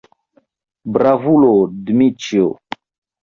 Bravulo, 0.95 1.51
Dmiĉjo! 1.91 2.47